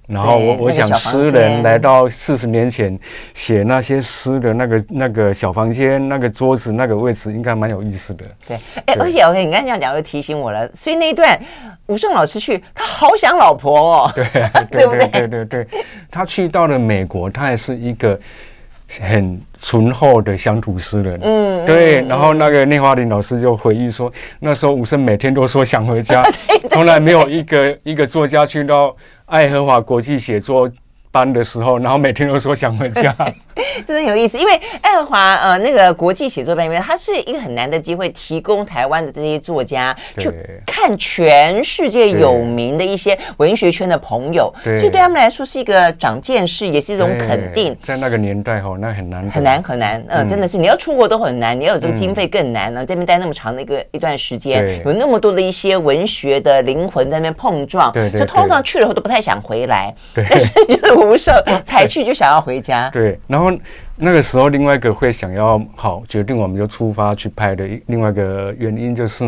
[0.07, 2.97] 然后我我想，诗人来到四十年前
[3.33, 8.23] 写那些诗的那个那个小房间、那个桌子、那个位置，应该蛮有意思的。
[8.47, 10.65] 对，哎，而且 OK，你刚才这样讲又提醒我了。
[10.73, 11.37] 所以那一段
[11.87, 14.11] 吴胜老师去，他好想老婆哦。
[14.15, 14.25] 对，
[14.71, 15.07] 对不对？
[15.07, 15.67] 对对对，
[16.09, 18.17] 他去到了美国，他也是一个
[18.99, 21.19] 很醇厚的乡土诗人。
[21.21, 22.01] 嗯，对。
[22.07, 26.23] 然后那个聂华林老师就回忆说，那时候武生每天都说想回家，
[26.71, 28.95] 从来没有一个一个作家去到。
[29.27, 30.71] 爱荷华国际写作
[31.11, 33.15] 班的时候，然后每天都说想回家。
[33.85, 40.31] 真的有意思，因为爱荷华呃那个国际写作班，里面它是一个很难的机会，提供台湾的这些作家去
[40.65, 47.75] 看全世界有名的一些文学圈的朋友，所以对他们来说是一个长见识，也是一种肯定。
[47.81, 52.85] 在那个年代哈，那很难很难很难，嗯、呃，真的是你要出国都很难，你要有这个经费更难呢。
[52.85, 61.33] 这边待那么长的一个一段时间，有那么多的一些文学的灵魂在那边碰撞，对，就通常去了后都不太想回来，对，但是 就是吴胜
[61.65, 63.51] 才去就想要回家，对，然后。
[63.99, 69.25] 那个时候，另外一个会想要好决定，我们就出发去拍的另外一个原因就是，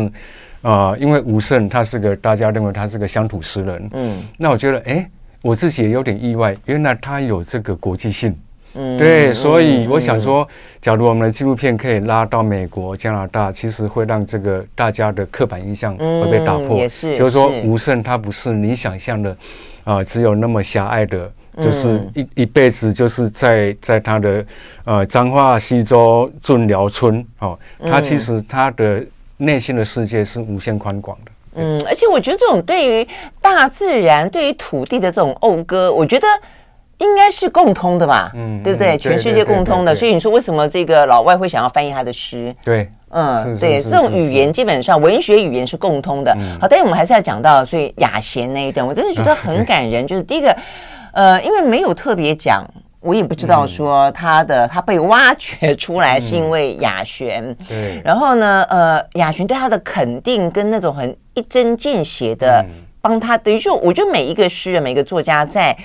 [0.62, 5.10] 啊、呃，因为吴胜他是个大家认为他是个乡土诗人，嗯，那我觉得，哎，
[5.42, 8.32] 我自己也有点意外，原来他有这个国际性，
[8.74, 10.46] 嗯，对，所以我想说，
[10.80, 19.30] 假如我们的纪录片可以拉到美国、加拿大，其实会让这个大家的刻板印象会被打破，也是，就是说吴胜他不是你想象的，
[19.82, 21.28] 啊、呃，只有那么狭隘的。
[21.56, 24.44] 就是一一辈子就是在在他的
[24.84, 27.58] 呃彰化溪州圳寮村哦，
[27.90, 29.04] 他其实他的
[29.36, 31.32] 内心的世界是无限宽广的。
[31.56, 33.08] 嗯，而且我觉得这种对于
[33.40, 36.26] 大自然、对于土地的这种讴歌，我觉得
[36.98, 38.30] 应该是共通的吧？
[38.34, 38.96] 嗯，对不对？
[38.96, 39.94] 全世界共通的。
[39.94, 42.54] 所以你说为什么这个老外会想要翻译他的诗？
[42.64, 42.88] 对。
[43.12, 46.32] 嗯，对，这种语言基本上文学语言是共通的。
[46.60, 50.06] 好，但是我们还是要讲到，所以雅贤那一段，我真的觉得很感人。
[50.06, 50.56] 就是第一个，
[51.12, 52.64] 呃，因为没有特别讲，
[53.00, 57.54] 我也不知道说他的他被挖掘出来是因为雅璇。
[57.68, 58.00] 对。
[58.04, 62.64] 然后呢，呃，雅璇对他的肯定跟那种很一针见血的
[63.00, 65.76] 帮他，等于说，我觉得每一个诗人、每一个作家在。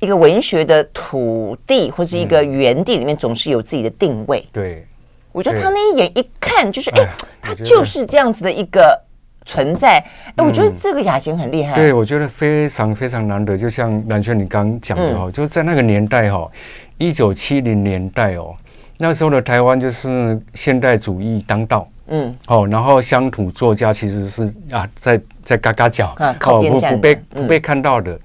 [0.00, 4.38] 一个文学的土地或者一个园地里面，总是有自己的定位。
[4.38, 4.86] 嗯、对，
[5.32, 7.04] 我觉得他那一眼一看就是，哎，
[7.42, 8.96] 他就是这样子的一个
[9.48, 9.98] 存在。
[10.36, 11.74] 哎，我觉得这个雅琴很厉害。
[11.74, 13.56] 对，我觉得非常非常难得。
[13.56, 16.46] 就像南轩你刚刚讲的哦，嗯、就是在那个年代哈，
[16.98, 18.54] 一九七零年代哦，
[18.98, 21.88] 那时候的台湾就是现代主义当道。
[22.08, 28.12] 嗯，哦，然后乡土作家其实是啊，在在嘎嘎角，啊、靠边站不被不被看到的。
[28.12, 28.20] 嗯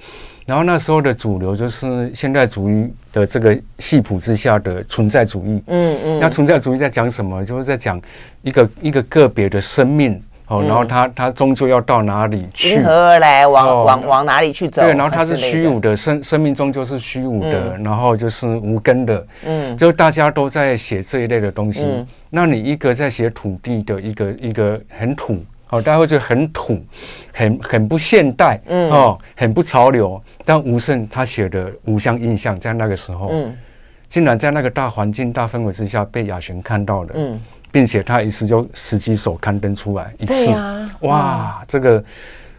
[0.45, 5.63] 然后那时候的主流就是现代主义的这个系谱之下的存在主义。
[5.67, 6.19] 嗯嗯。
[6.19, 7.45] 那存在主义在讲什么？
[7.45, 7.97] 就是在讲
[8.41, 12.69] 一个一个个别的生命哦，然后他他终究要到哪里去？
[12.69, 13.47] 因何而来？
[13.47, 14.81] 往往往哪里去走？
[14.81, 19.27] 对，然后它是虚无的生生命终究是虚无的，然后就是无根的。
[19.45, 19.77] 嗯。
[19.77, 22.05] 就大家都在写这一类的东西。
[22.29, 25.43] 那你一个在写土地的一个一个很土。
[25.69, 26.79] 哦，大家会觉得很土，
[27.33, 30.21] 很很不现代，嗯，哦，很不潮流。
[30.45, 33.57] 但吴胜他写的《无相印象》在那个时候，嗯，
[34.07, 37.41] 竟然在那个大环境、大氛围之下被雅璇看到了，嗯，
[37.73, 42.03] 并且他一次就十几首刊登出来一次，啊、哇，嗯、这个，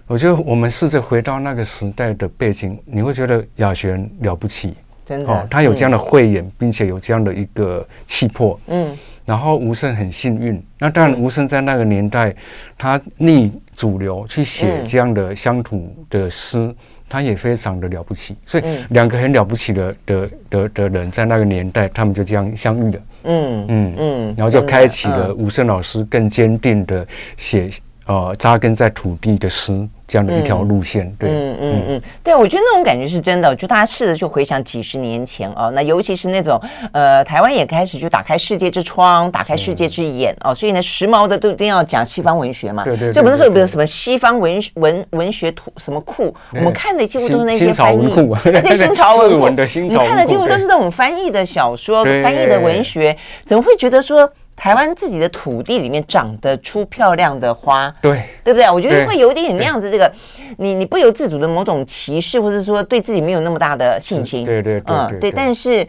[0.08, 4.74] 我觉得我们试着回到那个时代的背景，你会觉得雅璇了不起，
[5.04, 8.98] 真的，哦，他有这样的慧眼，嗯、并且有这样的一个气魄，嗯。
[9.24, 12.36] 然后吴胜很幸运，那当然吴胜在那个年代，嗯、
[12.76, 16.76] 他逆主流去写这样的乡土的诗，嗯、
[17.08, 18.36] 他也非常的了不起。
[18.44, 23.00] 所以两个很了不起的的的的人在那个年代，他们就这样相遇了。
[23.24, 27.06] 嗯嗯嗯，然后就开启了吴胜老师更坚定的
[27.36, 27.70] 写
[28.06, 29.72] 呃扎根在土地的诗。
[30.06, 33.56] 这样的一条路线，对，嗯嗯嗯，对，我觉得那种感觉是真的。
[33.56, 36.60] 就大家试着去回想几十年前哦，那尤其是那种
[36.92, 42.84] 呃，台湾也开始就打开世界之窗，打开世界之眼哦，所以呢，时髦的都一定要讲西方文学嘛。
[42.84, 43.12] 对对。
[43.12, 48.14] 就不是说有什么西方文文文学图什么库，我们看的几乎都是那些翻译，
[48.44, 49.48] 对，新潮文 库，
[49.80, 54.30] 你看的几乎都是那种翻译的小说、翻译的文学，怎么会觉得说？
[54.56, 58.70] 台湾自己的土地里面长得出漂亮的花，对，对不对？
[58.70, 60.10] 我觉得会有一点点那样子，这个
[60.56, 65.32] 你你不由自主的某种歧视，或者说对自己没有那么大的信心，对对对，嗯，对。
[65.32, 65.86] 但是，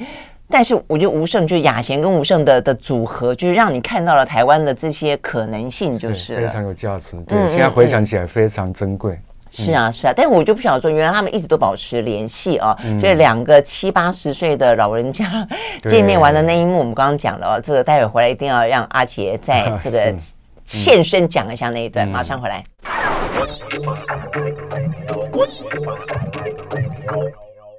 [0.49, 7.15] 但是我觉得吴胜就是雅贤跟吴胜的的组合，就是让你看到了台湾的这些可能性，就是非常有价值。
[7.28, 9.19] 对，现在回想起来非常珍贵。
[9.56, 12.78] 是啊，是啊，但是我就不晓得说，原来他们一直都保持联系啊。
[12.84, 15.48] 嗯、所以两个七八十岁的老人家
[15.88, 20.13] 见面完的那一幕，我们刚刚讲了，这个待会回来一定要让阿杰在这个
[20.65, 22.08] 现身讲一下那一段。
[22.08, 22.63] 马上回来。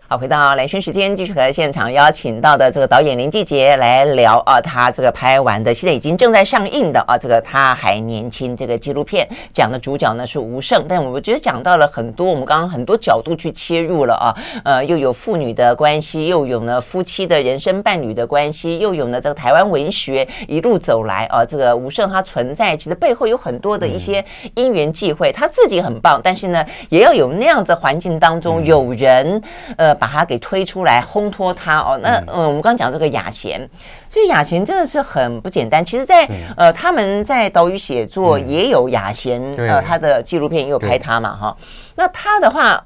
[0.09, 14.31] 好，回到兰萱时间，继续和现场邀请到的这个导演林继杰来聊啊，他这个拍完的，现在已经正在上映的啊，这个他还年轻这个纪录片，讲的主角呢是吴胜，但我觉得讲到了很多，我们刚刚很多角度去切入了啊，
[14.63, 29.43] 呃，又有父女的关系，又有呢夫妻的人生伴侣的关系，又有呢这个台湾文学一路走来啊，这个吴胜他存在，其实背后有很多的一些因缘际会，他自己很棒，但是呢，也要有那样子环境当中有人
[29.77, 29.96] 呃。
[29.97, 31.99] 把他给推出来，烘托他哦。
[32.03, 33.69] 那嗯，我们刚刚讲这个雅贤，
[34.09, 35.85] 所以雅贤真的是很不简单。
[35.85, 41.57] 其实在，在呃，他们在岛屿写作也有雅贤，嗯、呃，他的纪录片也有拍他嘛哈。
[41.95, 42.85] 那他的话，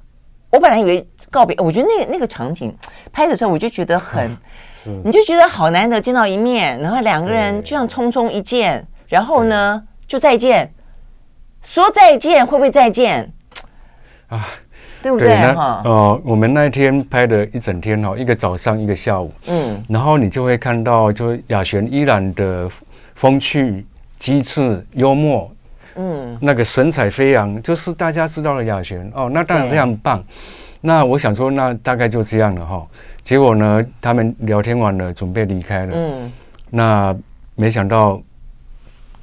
[0.51, 2.75] 我本来以为告别，我觉得那个那个场景
[3.13, 4.37] 拍的时候，我就觉得很，
[5.05, 10.73] 你就觉得好难得见到一面，然后两个人就像匆匆一见，然后呢就再见，
[11.63, 13.33] 说再见会不会再见？
[14.29, 14.49] 啊？
[15.03, 15.37] 对不对？
[15.55, 15.83] 哈。
[15.85, 22.69] 呃，我们那一天拍的一整天哈，一个早上，一个下午，嗯，然后你就会看到，就雅璇依然的
[23.15, 23.85] 风趣、
[24.19, 25.51] 机智、幽默，
[25.97, 29.11] 嗯，那个神采飞扬，就是大家知道了雅璇。
[29.15, 30.23] 哦，那当然非常棒。
[30.81, 32.87] 那我想说，那大概就这样了哈。
[33.23, 36.33] 结果呢，他们聊天完了，准备离开了，嗯，
[36.71, 37.17] 那
[37.55, 38.21] 没想到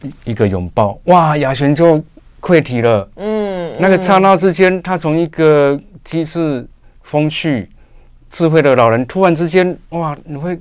[0.01, 2.03] 一一个拥抱，哇，雅璇就。
[2.39, 3.36] 溃堤了，嗯，
[3.79, 6.67] 那个刹那之间，他从一个机智、
[7.01, 7.69] 风趣、
[8.29, 10.59] 智慧的老人，突然之间，哇，你会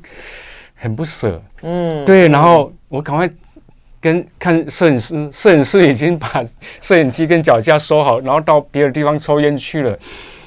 [0.75, 3.29] 很不舍，嗯，对，然后我赶快
[4.01, 6.43] 跟 看摄影师，摄影师已经把
[6.81, 9.99] 摄影机跟脚架收好，然后到别的地方抽烟去了，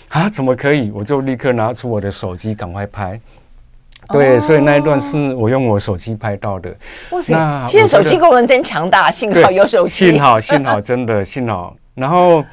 [0.09, 0.91] 啊，怎么可以？
[0.91, 3.19] 我就立刻拿出我的手机，赶快拍。
[4.09, 6.73] 对，哦、所以那一段是我用我手机拍到的。
[7.11, 7.33] 哇塞！
[7.33, 11.75] 那现在手机功能真强大，幸好有手机， 幸好幸好真的幸好。
[11.95, 12.43] 然后。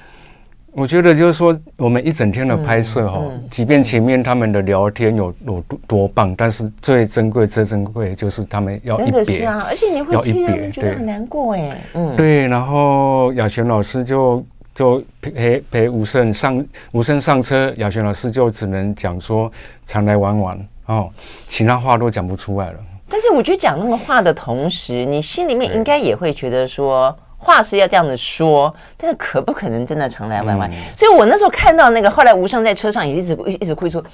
[0.79, 3.19] 我觉得就是说，我们一整天的拍摄哈，
[3.51, 12.47] 即便前面他们的聊天有有多多棒，但是最珍贵、最珍贵就是他们要一别啊，而且你会替他们觉得很难过哎，嗯，对。
[12.49, 16.63] 然后雅璇老师就就陪陪吴胜上
[16.93, 19.51] 吴胜上车，雅璇老师就只能讲说
[19.87, 21.09] 常来玩玩哦，
[21.49, 22.79] 其他话都讲不出来了。
[23.09, 27.17] 但是我觉得讲那个话的同时，你心里面应该也会觉得说。
[27.47, 30.69] 话是要这样子说，但是可不可能真的常来玩玩？
[30.69, 34.05] 嗯、所以我那时候看到那个，后来吴胜在车上也一直一直哭说，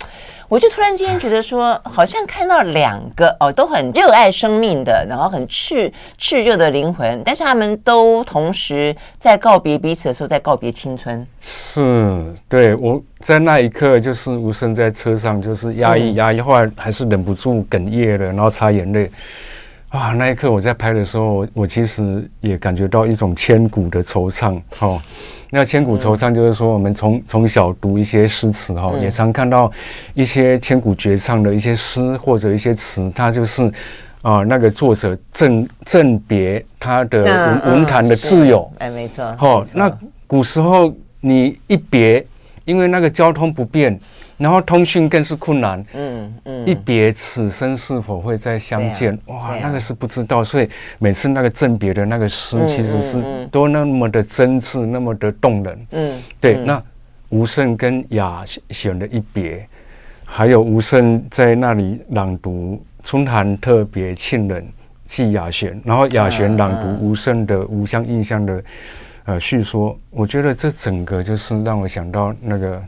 [0.48, 11.26] 我就突然间觉得说，好像看到两个哦，都很热爱生命的，然后很炽炽热的灵魂，但是他们都同时在告别彼此的时候，在告别青春。
[11.40, 19.10] 是，对，我在那一刻就是吴声在车上就是压抑压抑，后来还是忍不住哽咽了，然后擦眼泪。
[19.92, 24.58] 啊，那一刻我在拍的时候，我我其实也感觉到一种千古的惆怅。
[24.80, 24.98] 哦，
[25.50, 29.70] 那千古惆怅就是说，我们从从小读一些诗词，哈，也常看到
[30.14, 33.70] 一些千古绝唱的一些诗或者一些词，它就是
[34.22, 38.72] 啊，那个作者赠赠别他的文文坛的挚友。
[38.78, 39.22] 哎，没错。
[39.40, 39.94] 哦，那
[40.26, 40.90] 古时候
[41.20, 42.26] 你一别。
[42.64, 43.98] 因为那个交通不便，
[44.42, 45.84] 然后通讯更是困难。
[45.94, 49.16] 嗯嗯，一别，此生是否会再相见？
[49.26, 50.42] 哇，那个是不知道。
[50.42, 50.68] 所以
[50.98, 55.86] 每次那个赠别的那个诗，其实是都那么的真挚，那么的动人。
[55.92, 56.54] 嗯，对。
[56.54, 56.82] 那
[57.28, 59.64] 吴胜跟雅璇的一别，
[60.24, 64.66] 还有吴胜在那里朗读“春寒特别沁人”
[65.06, 68.62] 寄雅璇，然后雅璇朗读吴胜的《吾乡印象》的。
[69.24, 72.82] 呃，叙说，我觉得这整个就是让我想到那个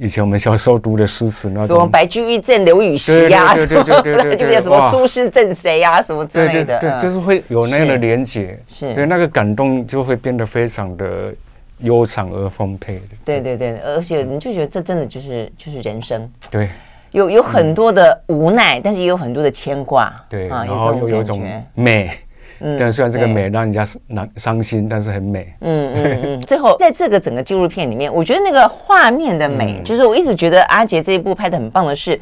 [0.00, 11.32] 以前我们小时候读的诗词，那种什么白居易赠刘禹锡呀，对对对对对，就什么 苏轼赠谁呀，什么之类的，对，就是会有那样的连结，是，对，那个感动就会变得非常的
[11.78, 13.16] 悠长而丰沛的。
[13.24, 16.68] 对对对，而且你就觉得这真的就是就是人生，对，
[17.12, 21.42] 有有很多的无奈，但是也有很多的牵挂，对，然后又有一种
[21.74, 22.18] 美。
[22.60, 25.52] 嗯，但虽然这个美让人家伤伤心，但是很美。
[25.60, 26.40] 嗯嗯嗯。
[26.42, 32.18] 最后， 在这个整个纪录片里面，我觉得那个画面的美，就是我一直觉得阿杰这一部拍的很棒的是，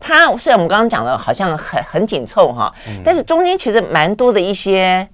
[0.00, 2.72] 它虽然我们刚刚讲的好像很很紧凑哈，
[3.04, 5.06] 但是中间其实蛮多的一些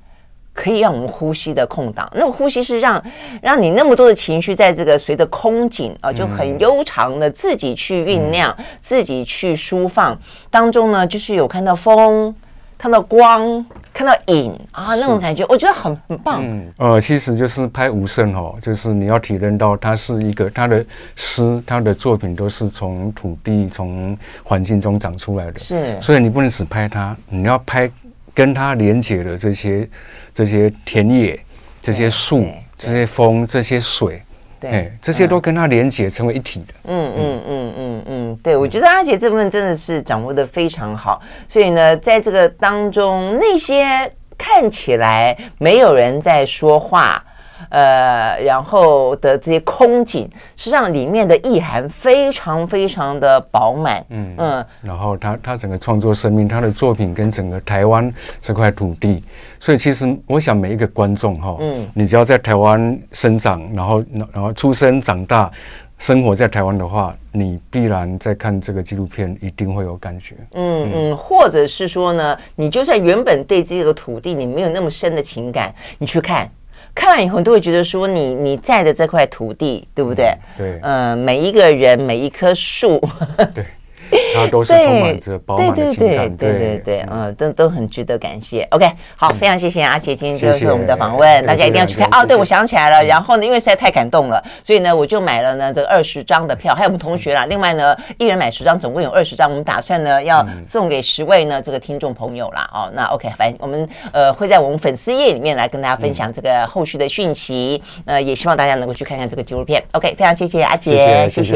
[0.55, 2.11] 可以让我们呼吸的空档。
[2.15, 3.03] 那个呼吸是让
[3.43, 10.19] 让你那么多的情绪在这个随着空景啊，就很悠长的自己去酝酿，自己去舒放
[10.51, 12.35] 当中呢，就是有看到风。
[12.79, 16.43] 看到光，看到影啊，那种感觉，我觉得很很棒。
[16.43, 20.85] 嗯，呃，其实就是拍吴胜哦，就是你要体认到他是一个他的
[21.15, 25.59] 诗，他的作品都是从土地、从环境中长出来的。
[25.59, 27.91] 是，所以你不能只拍他，你要拍
[28.33, 29.89] 跟他连接的这些
[30.35, 31.39] 这些田野、
[31.83, 32.47] 这些树、
[32.79, 34.23] 这些风、这些水。
[34.71, 36.75] 对，这些都跟他连结成为一体的。
[36.85, 41.21] 嗯嗯嗯嗯嗯，对，我觉得阿杰这部分真的是掌握的非常好。
[41.49, 47.23] 所以呢，在这个当中，那些看起来没有人在说话。
[47.69, 54.05] 呃，然后的这些空景，实际上里面的意涵非常非常的饱满。
[54.11, 59.23] 嗯嗯，嗯然后他他整个创作生命，他的作品跟整个台湾这块土地，
[59.59, 65.51] 所以其实我想每一个观众哈，嗯，你只要在台湾生长，然后然后出生长大，
[65.99, 70.35] 生活在台湾的话，你必然在看这个纪录片，一定会有感觉。
[70.53, 76.51] 嗯嗯，或者是说呢，你就算原本对这个土地你没有那么深的情感，你去看。
[76.95, 80.27] 看完以后，都会觉得说你你在的这块土地，对不对？
[80.27, 80.81] 嗯、对。
[80.83, 83.01] 嗯、呃，每一个人，每一棵树。
[83.55, 83.65] 对。
[84.35, 88.67] 它都是充满着饱满的情感，对对对对，嗯，都都很值得感谢。
[88.71, 92.27] OK，好，非常谢谢阿杰，今天就是我们的访问，大家一定要去看哦。
[92.27, 97.47] 对，我想起来了，然后呢，因为实在太感动了，所以呢，我就买了呢这个二十张的票，还有我们同学啦。
[97.47, 102.69] 另外呢，一人买十张，总共有二十张，我们打算呢要送给十位呢这个听众朋友啦。
[102.73, 107.83] 哦，那 OK，反正我们呃会在我们粉丝页里面来跟大家分享这个后续的讯息。
[108.05, 109.83] 呃，也希望大家能够去看看这个纪录片。
[109.93, 111.55] OK，非常谢谢阿杰，谢谢，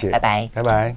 [0.00, 0.94] 谢，拜拜，拜拜。